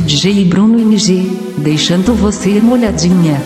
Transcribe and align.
DJ 0.00 0.46
Bruno 0.46 0.80
NG, 0.80 1.38
deixando 1.58 2.14
você 2.14 2.62
molhadinha. 2.62 3.38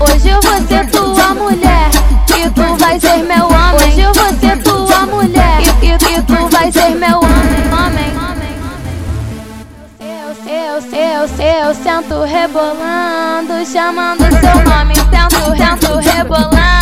Hoje 0.00 0.30
eu 0.30 0.40
vou 0.42 0.66
ser 0.66 0.90
tua 0.90 1.34
mulher 1.34 1.90
e 2.36 2.50
tu 2.50 2.76
vai 2.76 2.98
ser 2.98 3.22
meu 3.22 3.46
homem. 3.46 3.88
Hoje 3.88 4.00
eu 4.00 4.12
vou 4.14 4.40
ser 4.40 4.60
tua 4.64 5.06
mulher 5.06 5.60
e, 5.80 5.86
e, 5.86 6.18
e 6.18 6.22
tu 6.22 6.48
vai 6.50 6.72
ser 6.72 6.96
meu 6.96 7.18
homem. 7.20 7.37
Eu, 10.78 10.84
eu, 10.84 11.26
eu, 11.26 11.68
eu 11.68 11.74
sento 11.74 12.22
rebolando, 12.22 13.66
chamando 13.66 14.20
seu 14.20 14.62
nome. 14.70 14.94
Tento, 15.10 15.56
tento 15.56 15.96
rebolando, 15.96 16.77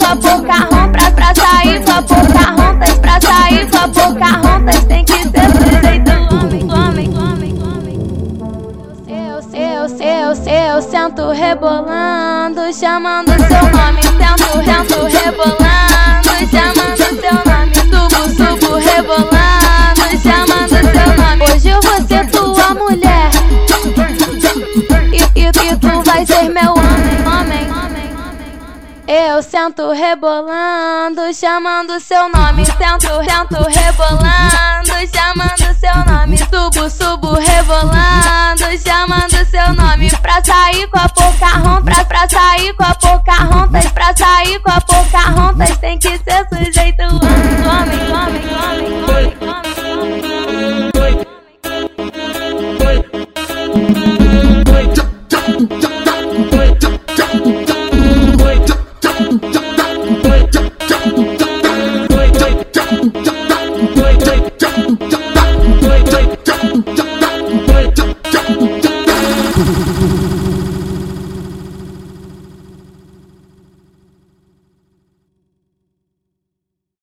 sair 0.00 0.14
boca 0.16 0.54
pra, 0.92 1.34
sair 1.34 1.82
a 1.90 2.00
boca 2.00 2.62
rontas, 2.62 2.98
pra 2.98 3.20
sair 3.20 3.68
a 3.76 3.86
boca 3.86 4.26
rontas, 4.26 4.84
tem 4.84 5.04
que 5.04 5.12
ser 5.12 5.28
do 5.30 5.70
jeito 5.82 6.10
homem, 6.34 6.64
homem, 6.72 7.10
homem. 7.62 7.98
Eu, 9.06 9.40
eu, 9.52 9.86
eu, 10.00 10.32
eu 10.50 10.82
sento 10.82 11.30
rebolando, 11.30 12.72
chamando 12.72 13.28
seu 13.28 13.62
nome. 13.70 14.00
Tento, 14.16 14.48
tento 14.64 14.98
rebolando, 15.04 16.30
chamando 16.50 16.96
seu 17.20 17.36
nome. 17.52 17.74
Subo, 17.74 18.20
subo 18.30 18.76
rebolando, 18.76 20.04
chamando 20.22 20.76
seu 20.90 21.08
nome. 21.22 21.44
Hoje 21.52 21.68
eu 21.68 21.80
vou 21.82 21.98
ser 22.06 22.24
tua 22.30 22.74
mulher 22.74 23.30
e, 25.12 25.40
e, 25.40 25.46
e 25.46 25.76
tu 25.76 26.02
vai 26.04 26.24
ser 26.24 26.48
meu 26.48 26.72
homem. 26.72 27.01
Eu 29.14 29.42
sento 29.42 29.90
rebolando, 29.90 31.34
chamando 31.34 32.00
seu 32.00 32.30
nome. 32.30 32.64
Sento, 32.64 33.08
sento 33.22 33.62
rebolando, 33.68 34.88
chamando 35.12 35.78
seu 35.78 35.94
nome. 36.10 36.38
Subo, 36.38 36.88
subo 36.88 37.34
rebolando, 37.34 38.64
chamando 38.82 39.44
seu 39.50 39.74
nome. 39.74 40.10
Pra 40.22 40.42
sair 40.42 40.86
com 40.86 40.98
a 40.98 41.10
Pocahontas, 41.10 42.04
pra 42.04 42.26
sair 42.26 42.72
com 42.72 42.84
a 42.84 42.94
Pocahontas, 42.94 43.92
pra 43.92 44.16
sair 44.16 44.58
com 44.60 44.70
a 44.70 44.80
Pocahontas 44.80 45.76
tem 45.76 45.98
que 45.98 46.16
ser 46.16 46.31